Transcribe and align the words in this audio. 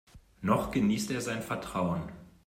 Noch 0.41 0.71
genießt 0.71 1.11
er 1.11 1.21
sein 1.21 1.43
Vertrauen. 1.43 2.11